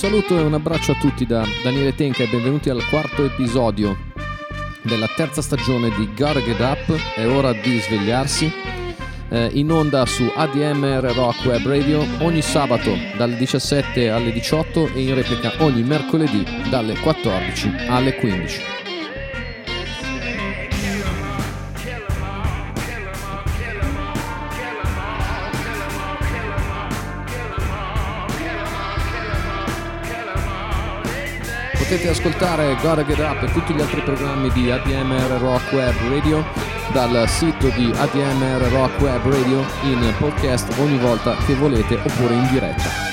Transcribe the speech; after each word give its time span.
Saluto 0.00 0.38
e 0.38 0.40
un 0.40 0.54
abbraccio 0.54 0.92
a 0.92 0.94
tutti 0.94 1.26
da 1.26 1.44
Daniele 1.62 1.94
Tenca 1.94 2.22
e 2.22 2.26
benvenuti 2.26 2.70
al 2.70 2.82
quarto 2.88 3.22
episodio 3.22 3.98
della 4.80 5.06
terza 5.14 5.42
stagione 5.42 5.90
di 5.90 6.08
Gotta 6.16 6.40
Get 6.40 6.58
Up. 6.58 7.14
È 7.16 7.26
ora 7.26 7.52
di 7.52 7.78
svegliarsi. 7.78 8.50
Eh, 9.28 9.50
in 9.52 9.70
onda 9.70 10.06
su 10.06 10.24
ADMR 10.34 11.12
Rock 11.12 11.44
Web 11.44 11.66
Radio 11.66 12.02
ogni 12.20 12.40
sabato 12.40 12.96
dalle 13.18 13.36
17 13.36 14.08
alle 14.08 14.32
18 14.32 14.88
e 14.94 15.02
in 15.02 15.14
replica 15.14 15.52
ogni 15.58 15.82
mercoledì 15.82 16.46
dalle 16.70 16.98
14 16.98 17.70
alle 17.90 18.14
15. 18.14 18.79
Potete 31.90 32.10
ascoltare 32.10 32.76
Gotta 32.76 33.02
Get 33.02 33.18
Up 33.18 33.42
e 33.42 33.50
tutti 33.50 33.74
gli 33.74 33.80
altri 33.80 34.00
programmi 34.02 34.48
di 34.52 34.70
ADMR 34.70 35.40
Rock 35.40 35.72
Web 35.72 35.94
Radio 36.08 36.46
dal 36.92 37.28
sito 37.28 37.68
di 37.70 37.90
ADMR 37.92 38.62
Rock 38.70 39.00
Web 39.00 39.24
Radio 39.24 39.64
in 39.82 40.14
podcast 40.16 40.72
ogni 40.78 40.98
volta 40.98 41.34
che 41.46 41.54
volete 41.54 41.96
oppure 41.96 42.34
in 42.34 42.48
diretta. 42.52 43.09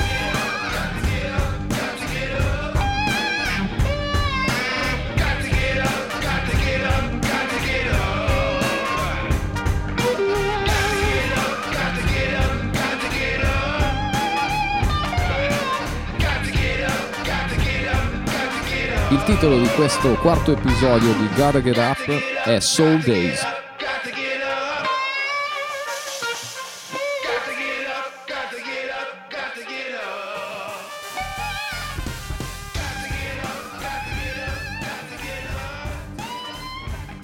Titolo 19.47 19.61
di 19.61 19.75
questo 19.75 20.13
quarto 20.15 20.51
episodio 20.51 21.13
di 21.13 21.27
Gotta 21.33 21.61
Get 21.61 21.77
Up 21.77 22.09
è 22.43 22.59
Soul 22.59 22.99
Days. 23.01 23.41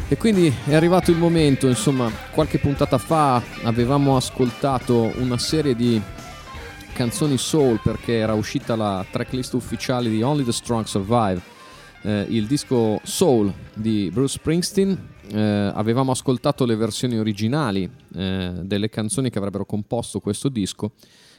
E 0.07 0.17
quindi 0.17 0.53
è 0.65 0.75
arrivato 0.75 1.11
il 1.11 1.17
momento, 1.17 1.67
insomma, 1.67 2.09
qualche 2.31 2.57
puntata 2.57 2.97
fa 2.97 3.41
avevamo 3.63 4.15
ascoltato 4.15 5.11
una 5.17 5.37
serie 5.37 5.75
di 5.75 6.01
canzoni 6.93 7.37
soul 7.37 7.81
perché 7.83 8.15
era 8.15 8.33
uscita 8.33 8.77
la 8.77 9.05
tracklist 9.11 9.53
ufficiale 9.55 10.09
di 10.09 10.21
Only 10.21 10.45
the 10.45 10.53
Strong 10.53 10.85
Survive 10.85 11.52
eh, 12.03 12.25
il 12.29 12.45
disco 12.45 12.99
Soul 13.03 13.53
di 13.73 14.09
Bruce 14.11 14.37
Springsteen. 14.37 15.11
Eh, 15.31 15.39
avevamo 15.73 16.11
ascoltato 16.11 16.65
le 16.65 16.75
versioni 16.75 17.17
originali 17.17 17.89
eh, 18.13 18.51
delle 18.61 18.89
canzoni 18.89 19.29
che 19.29 19.37
avrebbero 19.37 19.65
composto 19.65 20.19
questo 20.19 20.49
disco 20.49 20.91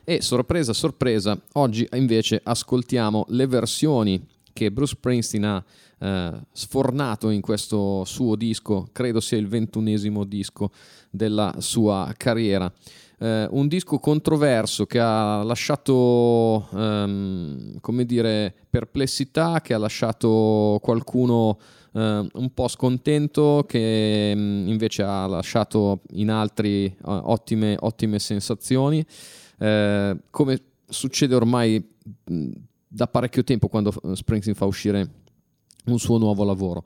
e 0.04 0.22
sorpresa 0.22 0.72
sorpresa 0.72 1.38
oggi 1.52 1.86
invece 1.92 2.41
ascoltiamo 2.42 3.26
le 3.28 3.47
versioni 3.47 4.26
che 4.54 4.70
Bruce 4.70 4.94
Springsteen 4.94 5.44
ha 5.44 5.64
eh, 5.98 6.32
sfornato 6.52 7.28
in 7.31 7.41
questo 7.41 8.04
suo 8.04 8.36
disco, 8.36 8.88
credo 8.92 9.20
sia 9.20 9.36
il 9.36 9.48
ventunesimo 9.48 10.25
disco 10.25 10.70
della 11.10 11.56
sua 11.58 12.12
carriera 12.16 12.72
eh, 13.19 13.47
un 13.50 13.69
disco 13.69 13.98
controverso 13.98 14.86
che 14.86 14.98
ha 14.98 15.42
lasciato, 15.42 16.66
um, 16.70 17.80
come 17.80 18.04
dire, 18.04 18.54
perplessità, 18.69 19.60
che 19.60 19.75
ha 19.75 19.78
lasciato 19.78 20.78
qualcuno 20.82 21.58
uh, 21.92 22.00
un 22.00 22.50
po' 22.52 22.69
scontento, 22.69 23.64
che 23.66 24.32
um, 24.34 24.66
invece 24.69 25.02
ha 25.02 25.26
lasciato 25.26 26.00
in 26.12 26.30
altri 26.30 26.86
uh, 26.86 27.10
ottime, 27.10 27.76
ottime 27.78 28.19
sensazioni, 28.19 29.04
uh, 29.58 30.19
come 30.31 30.62
succede 30.88 31.34
ormai 31.34 31.82
mh, 32.25 32.50
da 32.88 33.06
parecchio 33.06 33.44
tempo 33.44 33.69
quando 33.69 33.92
Springsteen 34.12 34.56
fa 34.56 34.66
uscire 34.66 35.10
un 35.86 35.98
suo 35.98 36.19
nuovo 36.19 36.44
lavoro. 36.44 36.84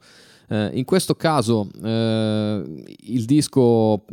Uh, 0.49 0.69
in 0.73 0.83
questo 0.83 1.13
caso 1.13 1.69
uh, 1.79 1.85
il 1.85 3.25
disco 3.25 4.03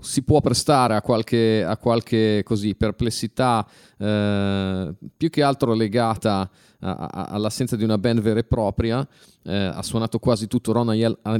si 0.00 0.22
può 0.22 0.40
prestare 0.40 0.94
a 0.94 1.02
qualche, 1.02 1.64
a 1.64 1.76
qualche 1.76 2.42
così, 2.44 2.74
perplessità 2.74 3.66
eh, 3.98 4.94
più 5.16 5.30
che 5.30 5.42
altro 5.42 5.72
legata 5.74 6.50
a, 6.80 6.94
a, 6.96 7.24
all'assenza 7.26 7.76
di 7.76 7.84
una 7.84 7.98
band 7.98 8.20
vera 8.20 8.40
e 8.40 8.44
propria. 8.44 9.06
Eh, 9.42 9.56
ha 9.56 9.82
suonato 9.82 10.18
quasi 10.18 10.46
tutto 10.46 10.72
Ron 10.72 10.90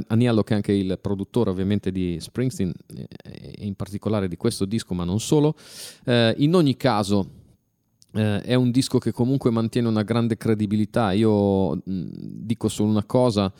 Aniello, 0.07 0.43
che 0.43 0.53
è 0.53 0.55
anche 0.55 0.73
il 0.73 0.97
produttore 0.99 1.51
ovviamente 1.51 1.91
di 1.91 2.17
Springsteen, 2.19 2.73
e 3.23 3.53
in 3.59 3.75
particolare 3.75 4.27
di 4.27 4.37
questo 4.37 4.65
disco, 4.65 4.93
ma 4.93 5.03
non 5.03 5.19
solo. 5.19 5.55
Eh, 6.05 6.33
in 6.39 6.55
ogni 6.55 6.75
caso, 6.77 7.29
eh, 8.13 8.41
è 8.41 8.55
un 8.55 8.71
disco 8.71 8.97
che 8.97 9.11
comunque 9.11 9.51
mantiene 9.51 9.87
una 9.87 10.03
grande 10.03 10.35
credibilità. 10.35 11.11
Io 11.11 11.75
mh, 11.75 11.81
dico 11.83 12.67
solo 12.67 12.89
una 12.89 13.05
cosa 13.05 13.53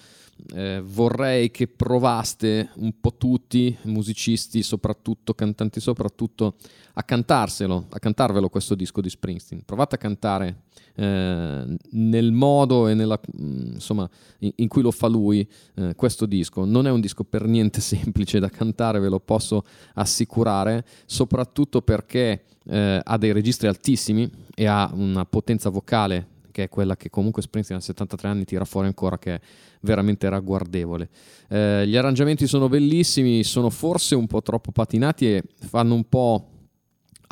eh, 0.53 0.81
vorrei 0.83 1.51
che 1.51 1.67
provaste 1.67 2.69
un 2.75 2.99
po' 2.99 3.15
tutti, 3.17 3.75
musicisti 3.83 4.61
soprattutto, 4.63 5.33
cantanti 5.33 5.79
soprattutto, 5.79 6.55
a 6.93 7.03
cantarselo, 7.03 7.87
a 7.89 7.99
cantarvelo 7.99 8.49
questo 8.49 8.75
disco 8.75 9.01
di 9.01 9.09
Springsteen. 9.09 9.63
Provate 9.65 9.95
a 9.95 9.97
cantare 9.97 10.63
eh, 10.95 11.77
nel 11.91 12.31
modo 12.31 12.87
e 12.87 12.93
nella, 12.93 13.19
mm, 13.41 13.73
insomma, 13.73 14.09
in, 14.39 14.51
in, 14.55 14.67
cui 14.67 14.81
lo 14.81 14.91
fa 14.91 15.07
lui 15.07 15.47
eh, 15.75 15.95
questo 15.95 16.25
disco. 16.25 16.65
Non 16.65 16.87
è 16.87 16.91
un 16.91 17.01
disco 17.01 17.23
per 17.23 17.45
niente 17.45 17.79
semplice 17.81 18.39
da 18.39 18.49
cantare, 18.49 18.99
ve 18.99 19.09
lo 19.09 19.19
posso 19.19 19.63
assicurare, 19.93 20.85
soprattutto 21.05 21.81
perché 21.81 22.43
eh, 22.65 22.99
ha 23.03 23.17
dei 23.17 23.31
registri 23.31 23.67
altissimi 23.67 24.29
e 24.53 24.65
ha 24.65 24.91
una 24.93 25.25
potenza 25.25 25.69
vocale 25.69 26.30
che 26.51 26.63
è 26.63 26.69
quella 26.69 26.95
che 26.95 27.09
comunque 27.09 27.41
Springsteen 27.41 27.79
a 27.79 27.83
73 27.83 28.27
anni 28.27 28.45
tira 28.45 28.65
fuori 28.65 28.87
ancora, 28.87 29.17
che 29.17 29.35
è 29.35 29.39
veramente 29.81 30.29
ragguardevole. 30.29 31.09
Eh, 31.49 31.87
gli 31.87 31.95
arrangiamenti 31.95 32.47
sono 32.47 32.67
bellissimi, 32.69 33.43
sono 33.43 33.69
forse 33.69 34.15
un 34.15 34.27
po' 34.27 34.41
troppo 34.41 34.71
patinati 34.71 35.33
e 35.33 35.43
fanno 35.55 35.95
un 35.95 36.07
po' 36.07 36.51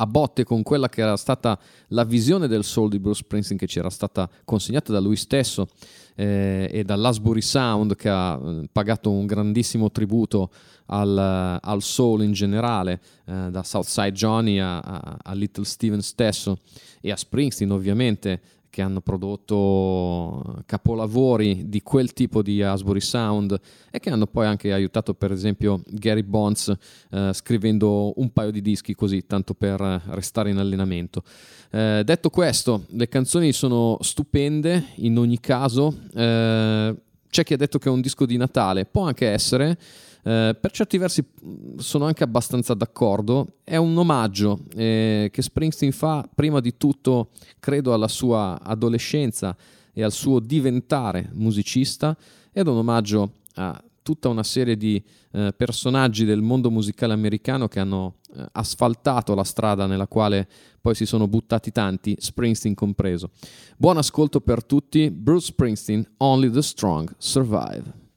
a 0.00 0.06
botte 0.06 0.44
con 0.44 0.62
quella 0.62 0.88
che 0.88 1.02
era 1.02 1.16
stata 1.16 1.58
la 1.88 2.04
visione 2.04 2.48
del 2.48 2.64
soul 2.64 2.88
di 2.88 2.98
Bruce 2.98 3.22
Springsteen 3.22 3.58
che 3.58 3.66
ci 3.66 3.78
era 3.78 3.90
stata 3.90 4.28
consegnata 4.44 4.92
da 4.92 4.98
lui 4.98 5.16
stesso 5.16 5.68
eh, 6.16 6.68
e 6.72 6.84
dall'Asbury 6.84 7.42
Sound 7.42 7.96
che 7.96 8.08
ha 8.08 8.40
eh, 8.42 8.68
pagato 8.72 9.10
un 9.10 9.26
grandissimo 9.26 9.90
tributo 9.90 10.50
al, 10.86 11.58
al 11.60 11.82
soul 11.82 12.22
in 12.22 12.32
generale, 12.32 13.00
eh, 13.26 13.48
da 13.50 13.62
Southside 13.62 14.12
Johnny 14.12 14.58
a, 14.58 14.78
a, 14.78 15.18
a 15.22 15.34
Little 15.34 15.64
Steven 15.64 16.00
stesso 16.00 16.58
e 17.00 17.10
a 17.12 17.16
Springsteen 17.16 17.70
ovviamente 17.70 18.40
che 18.70 18.82
hanno 18.82 19.00
prodotto 19.00 20.62
capolavori 20.64 21.68
di 21.68 21.82
quel 21.82 22.12
tipo 22.12 22.40
di 22.40 22.62
Asbury 22.62 23.00
Sound 23.00 23.60
e 23.90 23.98
che 23.98 24.10
hanno 24.10 24.26
poi 24.26 24.46
anche 24.46 24.72
aiutato 24.72 25.12
per 25.14 25.32
esempio 25.32 25.82
Gary 25.88 26.22
Bonds 26.22 26.72
eh, 27.10 27.32
scrivendo 27.34 28.18
un 28.18 28.32
paio 28.32 28.52
di 28.52 28.62
dischi 28.62 28.94
così 28.94 29.26
tanto 29.26 29.54
per 29.54 29.80
restare 30.06 30.50
in 30.50 30.58
allenamento. 30.58 31.22
Eh, 31.72 32.02
detto 32.04 32.30
questo, 32.30 32.86
le 32.90 33.08
canzoni 33.08 33.52
sono 33.52 33.98
stupende 34.00 34.86
in 34.96 35.18
ogni 35.18 35.40
caso. 35.40 35.94
Eh, 36.14 36.94
c'è 37.28 37.44
chi 37.44 37.52
ha 37.52 37.56
detto 37.56 37.78
che 37.78 37.88
è 37.88 37.92
un 37.92 38.00
disco 38.00 38.26
di 38.26 38.36
Natale, 38.36 38.86
può 38.86 39.04
anche 39.04 39.28
essere, 39.28 39.78
Eh, 40.22 40.56
per 40.60 40.70
certi 40.70 40.98
versi 40.98 41.24
sono 41.76 42.04
anche 42.04 42.24
abbastanza 42.24 42.74
d'accordo, 42.74 43.58
è 43.64 43.76
un 43.76 43.96
omaggio 43.96 44.60
eh, 44.74 45.28
che 45.32 45.42
Springsteen 45.42 45.92
fa 45.92 46.28
prima 46.32 46.60
di 46.60 46.76
tutto, 46.76 47.30
credo, 47.58 47.92
alla 47.92 48.08
sua 48.08 48.60
adolescenza 48.62 49.56
e 49.92 50.02
al 50.02 50.12
suo 50.12 50.40
diventare 50.40 51.30
musicista 51.32 52.16
ed 52.52 52.66
è 52.66 52.70
un 52.70 52.78
omaggio 52.78 53.32
a 53.54 53.82
tutta 54.02 54.28
una 54.28 54.42
serie 54.42 54.76
di 54.76 55.02
eh, 55.32 55.52
personaggi 55.56 56.24
del 56.24 56.40
mondo 56.40 56.70
musicale 56.70 57.12
americano 57.12 57.68
che 57.68 57.80
hanno 57.80 58.16
eh, 58.34 58.44
asfaltato 58.52 59.34
la 59.34 59.44
strada 59.44 59.86
nella 59.86 60.06
quale 60.06 60.48
poi 60.80 60.94
si 60.94 61.06
sono 61.06 61.28
buttati 61.28 61.70
tanti, 61.70 62.16
Springsteen 62.18 62.74
compreso. 62.74 63.30
Buon 63.76 63.98
ascolto 63.98 64.40
per 64.40 64.64
tutti, 64.64 65.10
Bruce 65.10 65.46
Springsteen, 65.46 66.04
Only 66.18 66.50
the 66.50 66.62
Strong 66.62 67.14
Survive. 67.18 68.09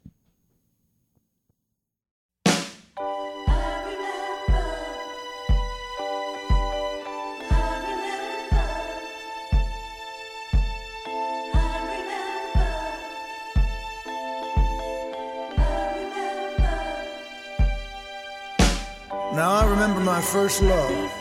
Now 19.34 19.50
I 19.50 19.66
remember 19.68 20.00
my 20.00 20.22
first 20.22 20.62
love. 20.62 21.12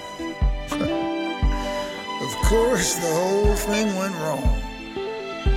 of 0.71 2.37
course, 2.45 2.97
the 2.97 3.11
whole 3.11 3.55
thing 3.55 3.97
went 3.97 4.15
wrong. 4.17 4.45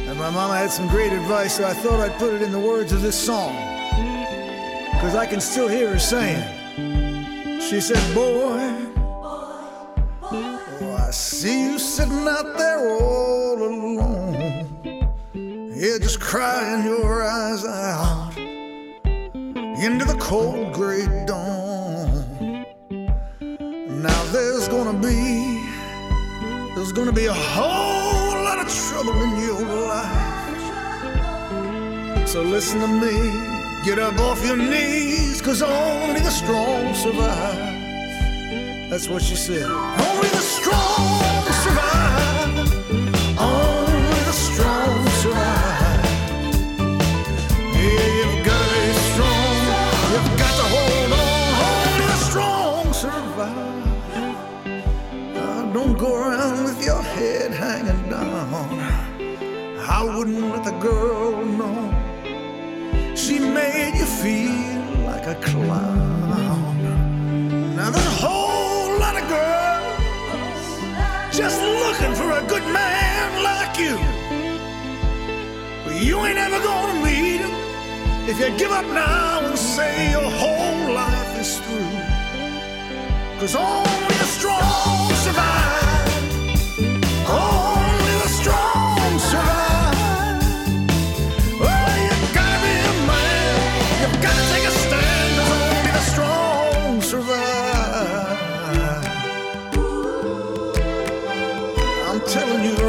And 0.07 0.18
my 0.18 0.30
mama 0.30 0.56
had 0.56 0.72
some 0.72 0.88
great 0.88 1.12
advice, 1.12 1.57
so 1.57 1.66
I 1.66 1.74
thought 1.74 2.00
I'd 2.00 2.18
put 2.18 2.34
it 2.34 2.42
in 2.42 2.54
the 2.54 2.60
words 2.60 2.94
of 2.94 3.02
this 3.02 3.22
song. 3.22 3.54
Because 4.94 5.16
I 5.16 5.25
can 5.25 5.42
still 5.42 5.68
hear 5.68 5.90
her 5.92 6.00
saying, 6.00 7.60
She 7.60 7.81
said, 7.81 8.00
Boy, 8.16 8.72
oh, 10.22 10.98
I 10.98 11.12
see 11.12 11.72
you 11.72 11.78
sitting 11.78 12.25
out 12.25 12.58
there 12.58 12.90
all 12.90 13.62
alone. 13.63 14.34
Yeah, 15.34 15.98
just 16.00 16.22
crying 16.22 16.86
your 16.86 17.22
eyes 17.22 17.66
out 17.66 18.31
into 19.84 20.06
the 20.06 20.18
cold 20.22 20.72
gray 20.72 21.06
dawn. 21.25 21.44
Gonna 24.83 25.00
be, 25.00 25.63
there's 26.75 26.92
gonna 26.92 27.13
be 27.13 27.27
a 27.27 27.33
whole 27.33 28.44
lot 28.44 28.60
of 28.60 28.68
trouble 28.68 29.24
in 29.24 29.39
your 29.39 29.62
life. 29.88 30.57
So 32.27 32.42
listen 32.42 32.81
to 32.81 32.88
me, 32.88 33.16
get 33.86 34.00
up 34.00 34.19
off 34.19 34.45
your 34.45 34.57
knees, 34.57 35.42
cause 35.42 35.62
only 35.62 36.19
the 36.19 36.30
strong 36.30 36.94
survive. 36.94 37.74
That's 38.89 39.07
what 39.07 39.22
she 39.22 39.36
said. 39.36 39.63
Only 39.63 40.30
the 40.30 40.44
strong 40.56 41.35
I 59.97 60.03
wouldn't 60.03 60.42
let 60.51 60.65
the 60.65 60.77
girl 60.80 61.45
know. 61.45 61.80
She 63.15 63.39
made 63.39 63.94
you 63.95 64.03
feel 64.03 65.06
like 65.06 65.25
a 65.25 65.36
clown. 65.36 66.83
Now 67.77 67.92
there's 67.92 68.06
a 68.06 68.18
whole 68.25 68.92
lot 69.00 69.15
of 69.15 69.25
girls 69.38 70.59
just 71.33 71.62
looking 71.62 72.13
for 72.13 72.30
a 72.30 72.44
good 72.45 72.68
man 72.74 73.27
like 73.50 73.80
you. 73.80 73.95
But 75.86 75.95
you 76.03 76.19
ain't 76.25 76.39
ever 76.39 76.59
gonna 76.59 77.01
meet 77.01 77.39
him 77.45 77.56
if 78.27 78.38
you 78.38 78.50
give 78.57 78.71
up 78.71 78.86
now 78.88 79.45
and 79.48 79.57
say 79.57 80.12
your 80.12 80.30
whole 80.30 80.94
life 80.94 81.39
is 81.39 81.57
through. 81.59 81.95
Cause 83.39 83.56
only 83.56 84.14
telling 102.36 102.66
you 102.66 102.85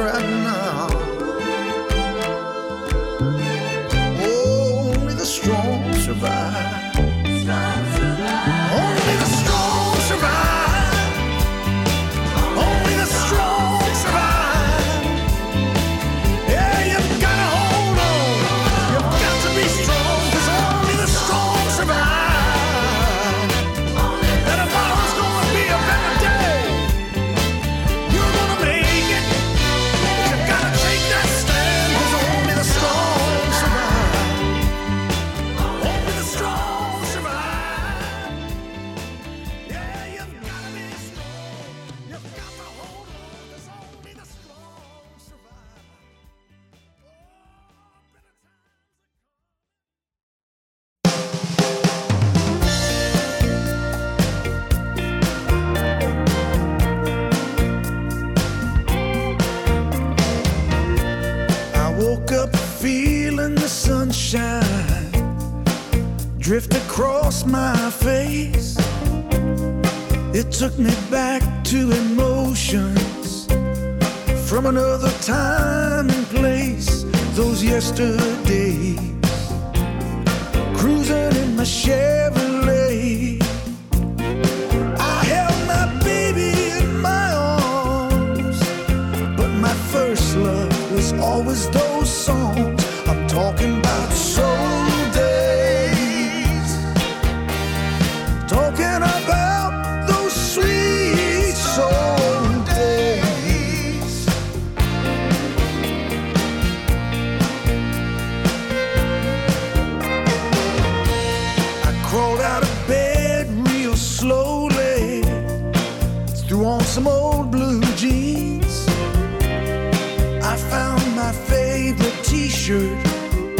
t-shirt 122.66 123.06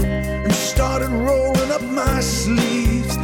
and 0.05 0.53
started 0.53 1.11
rolling 1.11 1.71
up 1.71 1.83
my 1.83 2.19
sleeves 2.21 3.17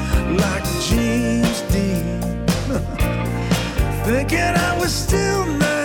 like 0.43 0.65
James 0.81 1.61
Dean. 1.73 2.21
Thinking 4.05 4.39
I 4.39 4.79
was 4.79 4.95
still 4.95 5.45
19. 5.47 5.82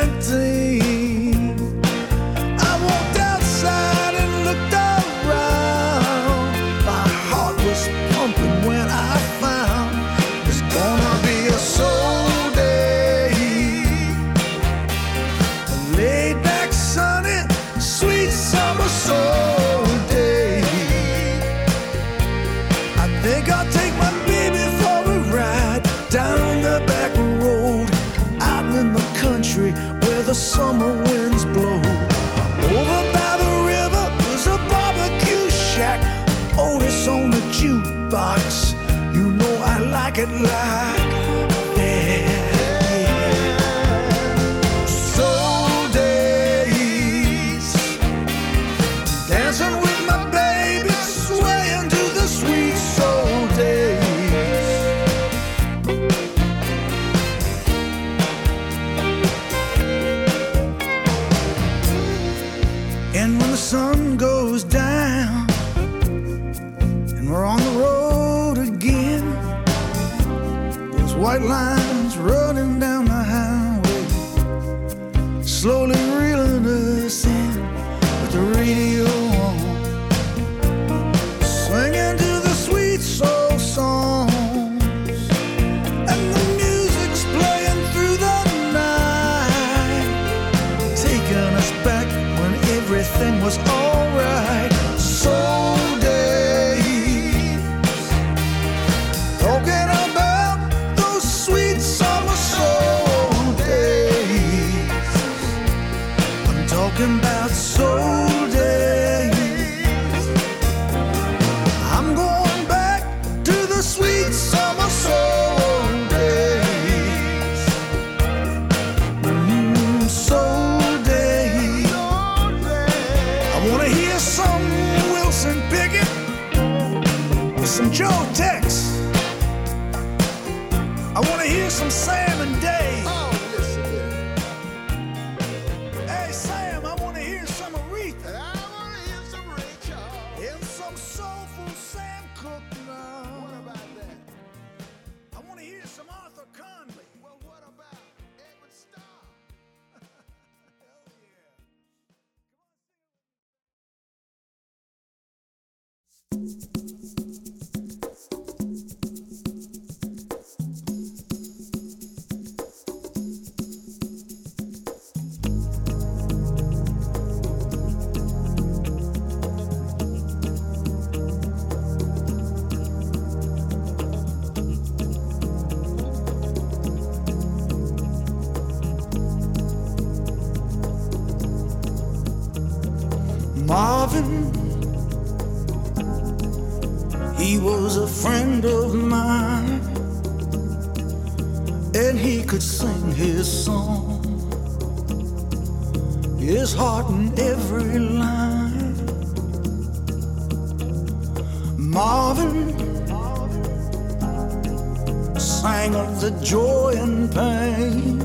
Sang 205.88 205.96
of 205.96 206.22
the 206.22 206.32
joy 206.44 206.94
and 206.96 207.32
pain. 207.32 208.20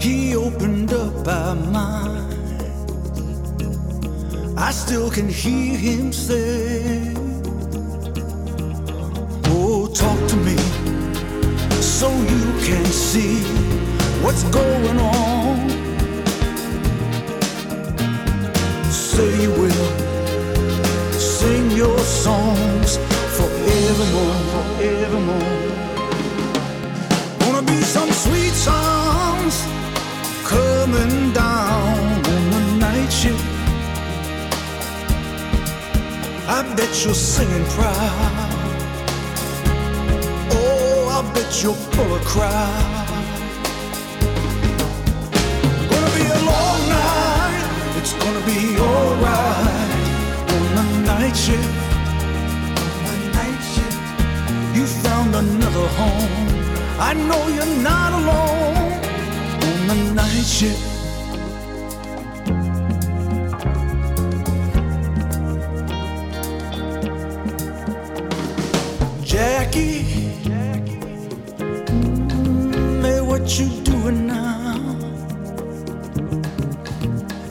He 0.00 0.34
opened 0.36 0.92
up 0.92 1.26
our 1.26 1.54
mind. 1.54 2.34
I 4.58 4.70
still 4.72 5.10
can 5.10 5.28
hear 5.28 5.76
him 5.76 6.12
say, 6.12 7.14
Oh, 9.46 9.88
talk 10.02 10.20
to 10.32 10.36
me 10.48 10.58
so 11.80 12.08
you 12.32 12.44
can 12.68 12.84
see 12.84 13.42
what's 14.22 14.44
going 14.44 14.98
on. 14.98 15.70
Say 18.90 19.42
you 19.42 19.50
will 19.50 19.99
your 21.80 21.98
songs 22.00 22.98
forevermore, 23.38 24.40
forevermore. 24.52 25.68
Gonna 27.40 27.62
be 27.72 27.80
some 27.96 28.10
sweet 28.24 28.54
songs 28.68 29.54
coming 30.44 31.32
down 31.32 31.98
on 32.34 32.42
the 32.54 32.62
night 32.84 33.10
shift. 33.20 33.46
I 36.56 36.58
bet 36.76 36.92
you're 37.02 37.22
singing 37.34 37.66
proud. 37.76 38.50
Oh, 40.52 41.16
I 41.16 41.20
bet 41.34 41.50
you'll 41.62 41.82
pull 41.94 42.10
a 42.20 42.22
crowd. 42.32 43.08
Gonna 45.90 46.12
be 46.18 46.26
a 46.38 46.40
long 46.52 46.80
night. 47.00 47.68
It's 47.98 48.12
gonna 48.22 48.44
be 48.52 48.60
alright 48.78 49.69
night 51.30 51.38
shift. 51.38 51.74
The 53.06 53.16
night 53.34 53.62
shift. 53.72 53.98
You 54.76 54.84
found 54.86 55.34
another 55.34 55.86
home. 55.98 56.48
I 56.98 57.14
know 57.14 57.46
you're 57.48 57.82
not 57.82 58.12
alone 58.12 58.76
on 59.90 59.98
the 60.06 60.12
night 60.14 60.44
shift. 60.44 60.86
Jackie, 69.24 70.02
mm, 71.58 73.02
hey, 73.02 73.20
what 73.20 73.58
you 73.58 73.68
doing 73.84 74.26
now? 74.26 74.96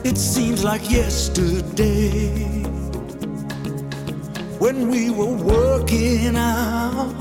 It 0.04 0.18
seems 0.18 0.62
like 0.62 0.90
yesterday 0.90 2.59
when 4.60 4.88
we 4.90 5.08
were 5.08 5.36
working 5.54 6.36
out. 6.36 7.14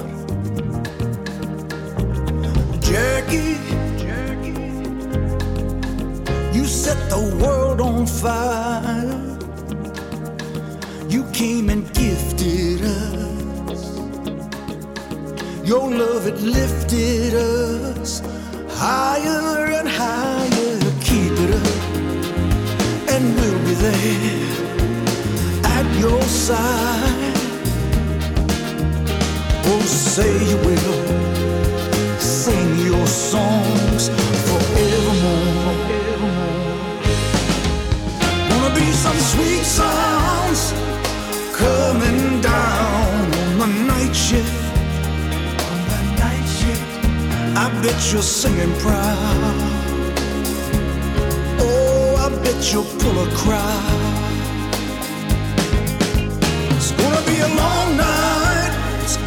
Jackie, 2.81 3.55
Jackie, 3.97 4.59
you 6.55 6.65
set 6.65 6.99
the 7.09 7.39
world 7.41 7.79
on 7.79 8.05
fire. 8.05 9.37
You 11.07 11.23
came 11.31 11.69
and 11.69 11.85
gifted 11.93 12.81
us. 12.83 13.81
Your 15.63 15.89
love, 15.89 16.25
had 16.25 16.41
lifted 16.41 17.35
us 17.35 18.21
higher 18.71 19.65
and 19.79 19.87
higher. 19.87 20.79
Keep 20.99 21.33
it 21.45 21.51
up, 21.63 21.79
and 23.13 23.23
we'll 23.37 23.59
be 23.65 23.75
there 23.85 24.59
at 25.63 25.85
your 25.99 26.21
side. 26.23 27.28
Oh, 29.71 29.81
say 29.81 30.31
you 30.49 30.57
will 30.57 32.19
sing 32.19 32.79
your 32.79 33.05
songs 33.05 34.09
forevermore. 34.47 35.73
Wanna 38.49 38.73
be 38.73 38.91
some 38.91 39.19
sweet 39.31 39.63
sounds 39.63 40.73
coming 41.53 42.41
down 42.41 43.61
on 43.61 43.69
the 43.75 43.83
night 43.93 44.15
shift. 44.15 44.57
On 45.69 45.77
the 45.91 46.01
night 46.23 46.47
shift, 46.57 46.89
I 47.55 47.69
bet 47.83 47.99
you're 48.11 48.29
singing 48.41 48.73
proud. 48.79 49.57
Oh, 51.61 52.15
I 52.25 52.29
bet 52.43 52.73
you'll 52.73 52.91
pull 53.01 53.17
a 53.23 53.29
crowd. 53.35 54.08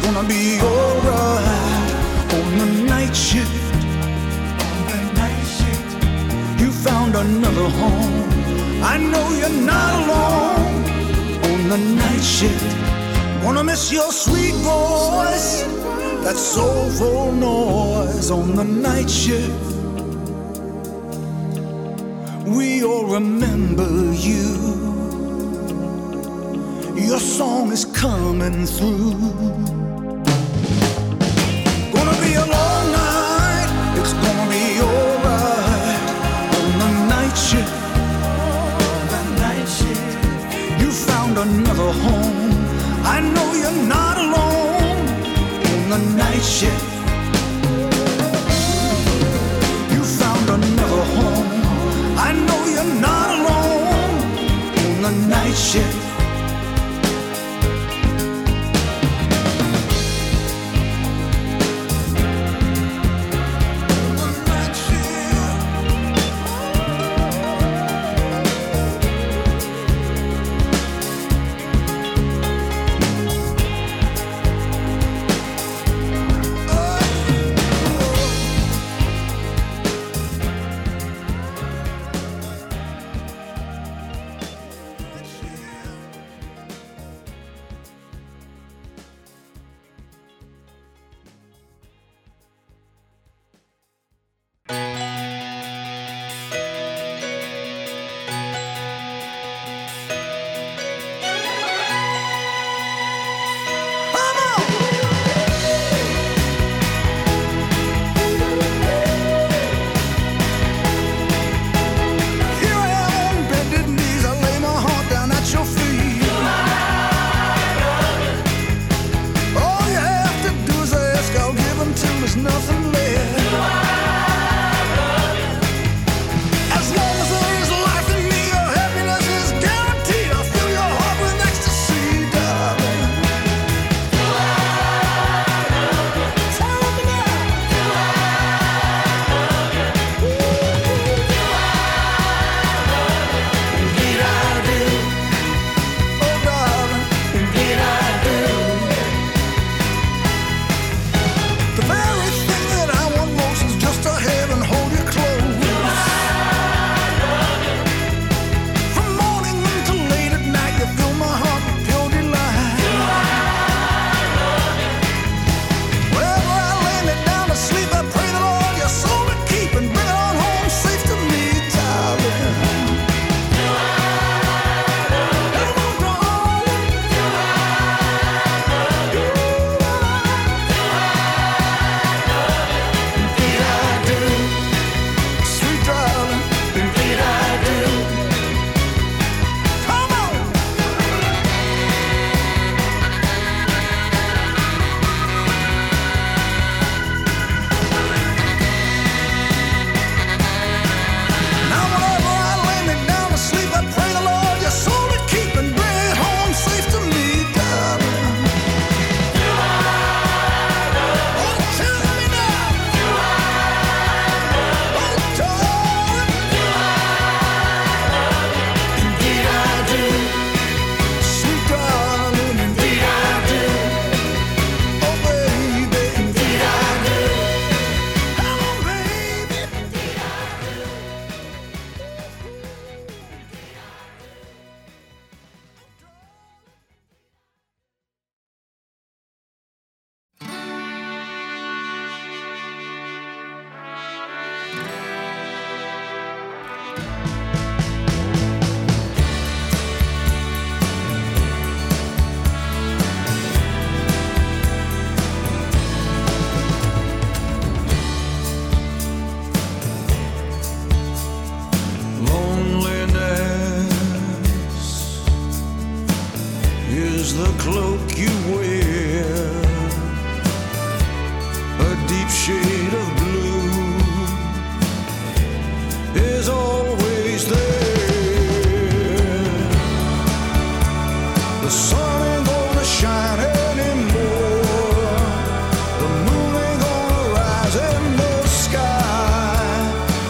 Gonna 0.03 0.27
be 0.27 0.59
alright 0.59 1.91
on 2.37 2.57
the 2.57 2.65
night 2.93 3.15
shift. 3.15 3.73
On 4.67 4.77
the 4.91 4.99
night 5.21 5.45
shift, 5.57 6.59
you 6.59 6.71
found 6.71 7.15
another 7.15 7.69
home. 7.81 8.23
I 8.83 8.97
know 8.97 9.25
you're 9.39 9.61
not 9.73 9.91
alone 10.01 10.83
on 11.51 11.69
the 11.69 11.77
night 11.77 12.23
shift. 12.23 12.75
Wanna 13.43 13.63
miss 13.63 13.91
your 13.91 14.11
sweet 14.11 14.55
voice, 14.55 15.63
that 16.23 16.35
soulful 16.35 17.31
noise 17.31 18.29
on 18.29 18.55
the 18.55 18.65
night 18.65 19.09
shift. 19.09 19.63
We 22.45 22.83
all 22.83 23.05
remember 23.05 23.89
you. 24.13 24.51
Your 26.95 27.19
song 27.19 27.71
is 27.71 27.85
coming 27.85 28.65
through. 28.65 29.82
Another 41.73 41.91
home. 41.91 42.51
I 43.03 43.19
know 43.19 43.53
you're 43.53 43.87
not 43.87 44.17
alone 44.17 45.07
on 45.71 45.89
the 45.89 45.99
night 46.17 46.43
shift. 46.43 46.83
You 49.91 50.03
found 50.03 50.49
another 50.49 51.03
home. 51.15 51.47
I 52.17 52.33
know 52.45 52.59
you're 52.73 53.01
not 53.01 53.27
alone 53.37 54.21
on 54.83 55.01
the 55.01 55.27
night 55.29 55.55
shift. 55.55 56.02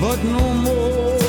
but 0.00 0.24
no 0.24 0.54
more 0.54 1.19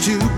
to 0.00 0.37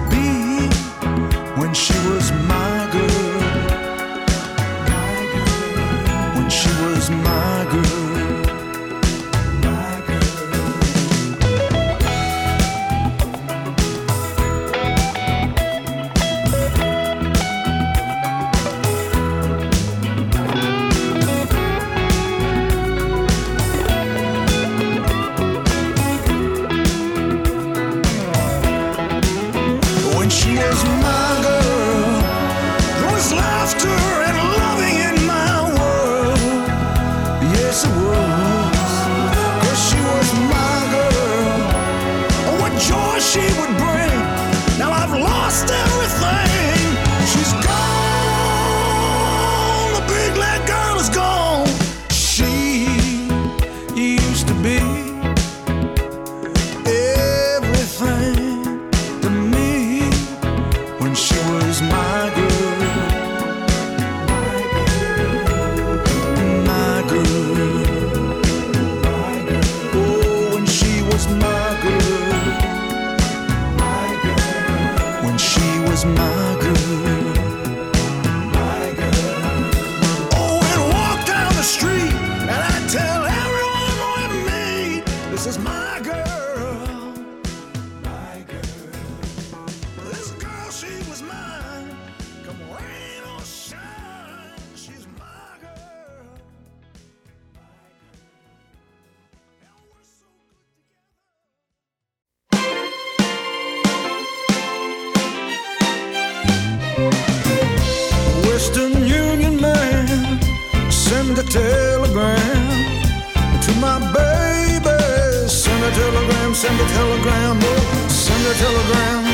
Send 116.61 116.79
a 116.79 116.87
telegram, 116.89 117.59
oh, 117.59 118.09
send 118.11 118.45
a 118.47 118.53
telegram 118.65 119.25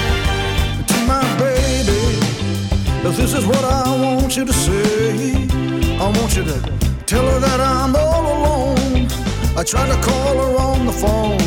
to 0.86 0.96
my 1.08 1.24
baby. 1.36 2.20
If 3.04 3.16
this 3.16 3.34
is 3.34 3.44
what 3.44 3.64
I 3.64 3.82
want 4.00 4.36
you 4.36 4.44
to 4.44 4.52
say, 4.52 5.48
I 5.98 6.04
want 6.04 6.36
you 6.36 6.44
to 6.44 6.60
tell 7.04 7.26
her 7.26 7.40
that 7.40 7.60
I'm 7.60 7.96
all 7.96 8.26
alone. 8.36 9.08
I 9.56 9.64
tried 9.64 9.88
to 9.88 10.00
call 10.08 10.34
her 10.36 10.56
on 10.56 10.86
the 10.86 10.92
phone, 10.92 11.40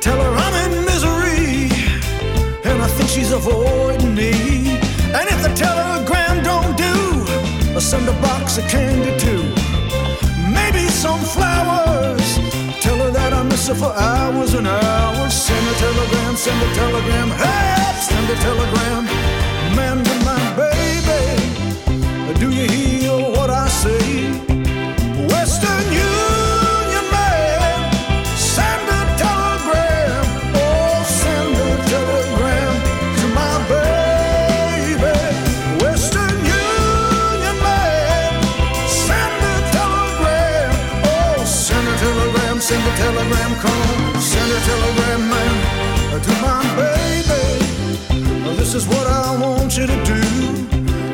tell 0.00 0.16
her 0.16 0.32
I'm 0.44 0.54
in 0.64 0.84
misery, 0.84 1.74
and 2.62 2.80
I 2.80 2.86
think 2.86 3.08
she's 3.10 3.32
avoiding 3.32 4.14
me. 4.14 4.78
And 5.10 5.26
if 5.28 5.42
the 5.42 5.52
telegram 5.56 6.44
don't 6.44 6.76
do, 6.76 6.94
I'll 7.74 7.80
send 7.80 8.08
a 8.08 8.16
box 8.22 8.58
of 8.58 8.68
candy 8.68 9.18
too, 9.18 9.42
maybe 10.52 10.86
some 10.88 11.18
flowers 11.18 12.23
answer 13.64 13.82
for 13.82 13.92
hours 13.96 14.52
and 14.52 14.66
hours. 14.66 15.32
Send 15.32 15.66
a 15.66 15.74
telegram, 15.78 16.36
send 16.36 16.60
a 16.62 16.74
telegram, 16.74 17.30
hey, 17.30 17.94
send 17.98 18.30
a 18.30 18.34
telegram. 18.42 19.04
Man 19.74 20.04
to 20.04 20.14
my 20.24 20.54
baby, 20.54 22.38
do 22.38 22.50
you 22.50 22.68
hear? 22.68 22.93
this 48.74 48.88
is 48.88 48.88
what 48.88 49.06
I 49.06 49.38
want 49.38 49.76
you 49.78 49.86
to 49.86 49.98
do. 50.04 50.20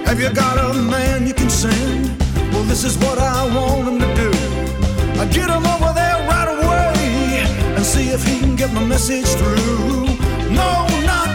Have 0.09 0.18
you 0.18 0.33
got 0.33 0.57
a 0.57 0.73
man 0.73 1.27
you 1.27 1.35
can 1.35 1.51
send? 1.51 2.09
Well, 2.53 2.64
this 2.64 2.85
is 2.85 2.96
what 2.96 3.18
I 3.18 3.44
want 3.55 3.87
him 3.87 3.99
to 4.01 4.11
do. 4.16 4.31
I 5.20 5.27
get 5.27 5.51
him 5.51 5.66
over 5.66 5.92
there 5.92 6.16
right 6.25 6.49
away 6.57 7.44
and 7.77 7.85
see 7.85 8.09
if 8.16 8.25
he 8.25 8.40
can 8.40 8.57
get 8.57 8.73
my 8.73 8.83
message 8.83 9.29
through. 9.37 10.07
No, 10.49 10.88
not, 11.05 11.29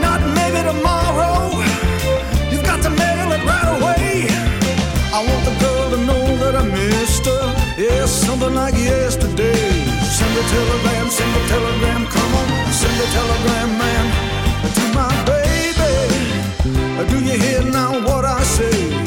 not 0.00 0.20
maybe 0.38 0.64
tomorrow. 0.64 1.52
You've 2.50 2.64
got 2.64 2.80
to 2.80 2.88
mail 2.88 3.28
it 3.36 3.42
right 3.44 3.68
away. 3.76 4.32
I 5.12 5.20
want 5.28 5.44
the 5.44 5.56
girl 5.60 5.90
to 5.90 5.98
know 6.08 6.24
that 6.40 6.56
I 6.56 6.64
missed 6.64 7.26
her. 7.26 7.44
Yes, 7.76 8.10
something 8.24 8.54
like 8.54 8.76
yesterday. 8.76 9.60
Send 10.08 10.32
a 10.40 10.44
telegram, 10.56 11.10
send 11.10 11.36
a 11.36 11.48
telegram, 11.52 12.06
come 12.06 12.34
on, 12.34 12.72
send 12.72 12.96
a 12.98 13.06
telegram, 13.12 13.76
man. 13.76 14.35
Do 17.04 17.18
you 17.22 17.38
hear 17.38 17.62
now 17.62 17.92
what 18.06 18.24
I 18.24 18.42
say? 18.42 19.05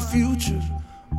future. 0.00 0.60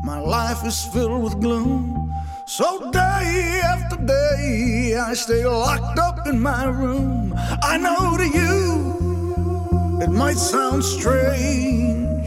My 0.03 0.19
life 0.19 0.65
is 0.65 0.85
filled 0.85 1.23
with 1.23 1.39
gloom. 1.39 2.13
So 2.47 2.91
day 2.91 3.61
after 3.63 3.97
day, 4.05 4.95
I 4.97 5.13
stay 5.13 5.45
locked 5.45 5.99
up 5.99 6.27
in 6.27 6.39
my 6.39 6.65
room. 6.65 7.33
I 7.63 7.77
know 7.77 8.17
to 8.17 8.27
you, 8.27 10.01
it 10.01 10.09
might 10.09 10.37
sound 10.37 10.83
strange, 10.83 12.25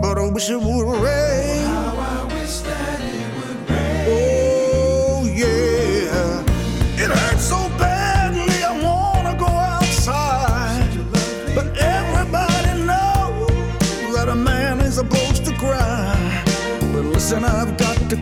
but 0.00 0.18
I 0.18 0.30
wish 0.30 0.48
it 0.50 0.60
would 0.60 1.02
rain. 1.02 1.65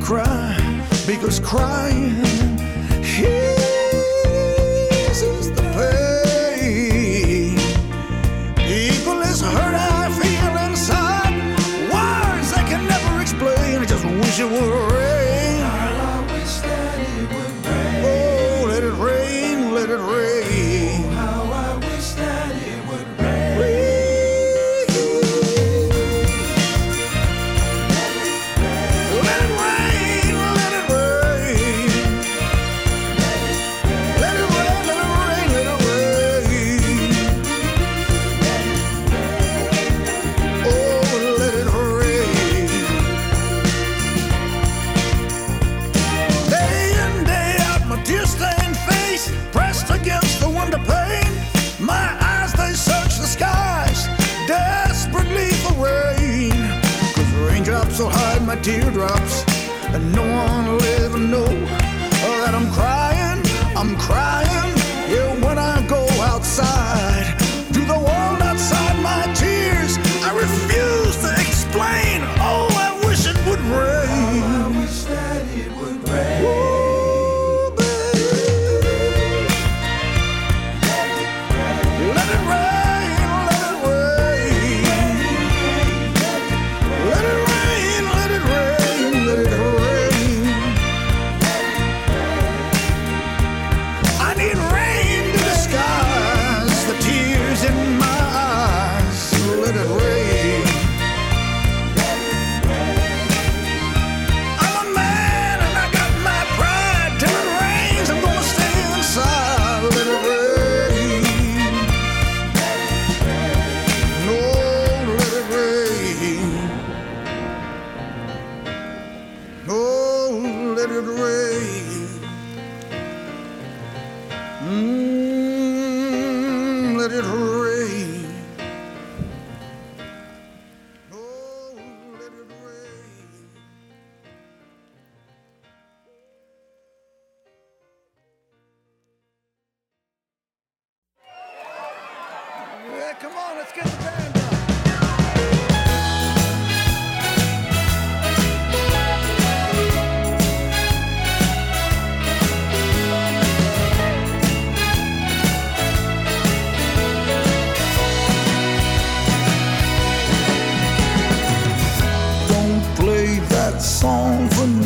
cry 0.04 0.54
because 1.06 1.40
crying 1.40 2.53
teardrops. 58.64 59.44
And 59.92 60.10
no 60.14 60.22
one 60.22 60.83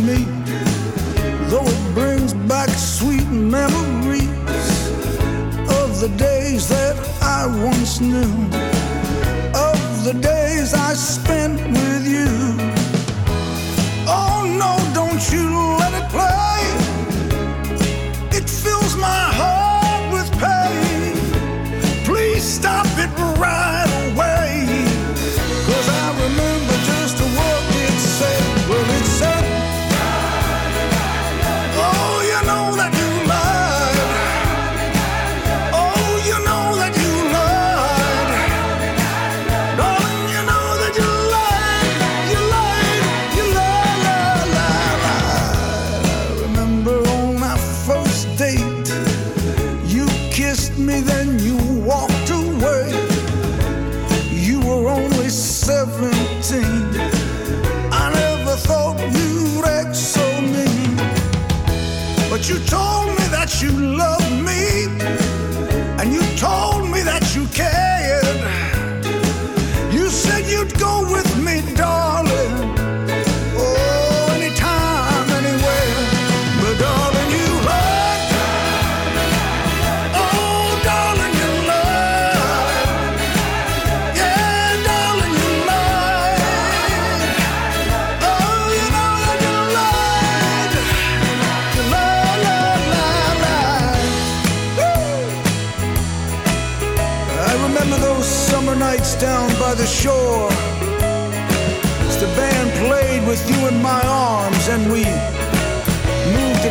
me, 0.08 0.24
though 1.50 1.66
it 1.66 1.94
brings 1.94 2.32
back 2.52 2.68
sweet 2.70 3.28
memories 3.28 4.28
of 5.80 6.00
the 6.00 6.10
days 6.16 6.68
that 6.68 6.96
I 7.20 7.46
once 7.64 8.00
knew, 8.00 8.32
of 9.70 10.04
the 10.04 10.14
days 10.20 10.72
I 10.72 10.94
spent. 10.94 11.37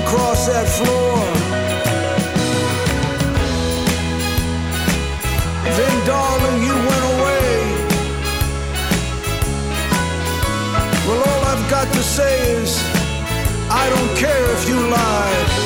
across 0.07 0.47
that 0.47 0.65
floor. 0.77 1.17
Then, 5.77 5.95
darling, 6.07 6.63
you 6.63 6.75
went 6.89 7.05
away. 7.13 7.47
Well, 11.05 11.21
all 11.29 11.43
I've 11.51 11.69
got 11.69 11.93
to 11.93 12.01
say 12.01 12.33
is, 12.55 12.81
I 13.69 13.89
don't 13.89 14.17
care 14.17 14.45
if 14.55 14.69
you 14.69 14.79
lie. 14.87 15.56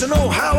to 0.00 0.08
know 0.08 0.28
how 0.28 0.53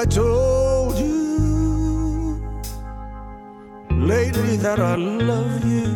I 0.00 0.04
told 0.04 0.96
you 0.96 2.40
lately 3.90 4.56
that 4.58 4.78
I 4.78 4.94
love 4.94 5.64
you? 5.64 5.90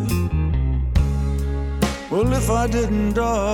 Well, 2.10 2.32
if 2.32 2.50
I 2.50 2.66
didn't, 2.66 3.12
darling, 3.12 3.51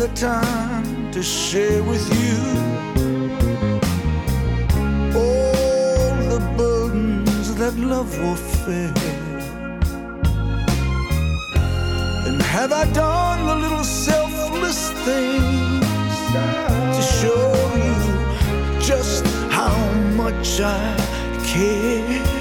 the 0.00 0.08
time 0.14 1.12
to 1.12 1.22
share 1.22 1.82
with 1.82 2.02
you 2.18 2.38
all 5.14 6.14
the 6.32 6.40
burdens 6.56 7.54
that 7.56 7.74
love 7.76 8.10
will 8.18 8.40
bear? 8.64 8.94
And 12.26 12.40
have 12.40 12.72
I 12.72 12.90
done 12.92 13.44
the 13.44 13.56
little 13.56 13.84
selfless 13.84 14.90
things 15.04 16.16
to 16.96 17.02
show 17.18 17.52
you 17.84 18.80
just 18.80 19.26
how 19.50 19.76
much 20.16 20.62
I 20.62 20.96
care? 21.44 22.39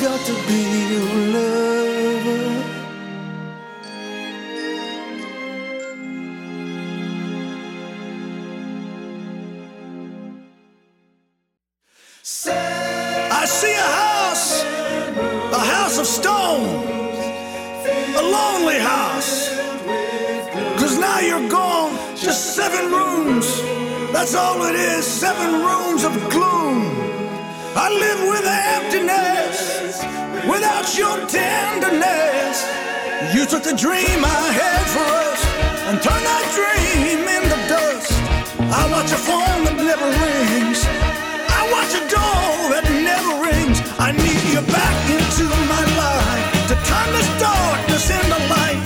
Forgot 0.00 0.26
to 0.26 0.32
be 0.48 0.62
your 0.94 1.14
lover. 1.34 2.64
I 13.30 13.44
see 13.44 13.74
a 13.74 13.90
house, 14.02 14.64
a 15.52 15.58
house 15.58 15.98
of 15.98 16.06
stone, 16.06 16.64
a 18.00 18.22
lonely 18.22 18.78
house. 18.78 19.50
Cause 20.80 20.98
now 20.98 21.20
you're 21.20 21.46
gone, 21.50 21.94
just 22.16 22.56
seven 22.56 22.90
rooms. 22.90 23.60
That's 24.14 24.34
all 24.34 24.62
it 24.64 24.76
is, 24.76 25.04
seven 25.04 25.62
rooms 25.62 26.04
of 26.04 26.14
gloom. 26.30 26.86
I 27.76 27.88
live 27.90 28.20
with 28.32 28.46
emptiness, 28.46 29.89
without 30.48 30.96
your 30.96 31.16
tenderness. 31.26 32.64
You 33.34 33.44
took 33.46 33.62
the 33.62 33.76
dream 33.76 34.24
I 34.24 34.44
had 34.52 34.84
for 34.94 35.08
us 35.28 35.40
and 35.88 35.96
turned 36.00 36.24
that 36.24 36.46
dream 36.56 37.20
into 37.28 37.58
dust. 37.68 38.12
I 38.72 38.82
watch 38.90 39.10
a 39.12 39.20
phone 39.20 39.64
that 39.66 39.76
never 39.76 40.08
rings. 40.08 40.80
I 41.50 41.62
watch 41.74 41.92
a 41.92 42.04
door 42.08 42.56
that 42.72 42.86
never 42.88 43.32
rings. 43.44 43.82
I 43.98 44.12
need 44.12 44.40
you 44.54 44.62
back 44.72 44.96
into 45.12 45.46
my 45.68 45.84
life 46.00 46.46
to 46.70 46.74
turn 46.88 47.08
this 47.12 47.28
darkness 47.40 48.04
into 48.08 48.38
light. 48.48 48.80